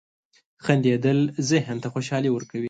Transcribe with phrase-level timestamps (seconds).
[0.63, 1.19] •خندېدل
[1.49, 2.59] ذهن ته خوشحالي ورکوي.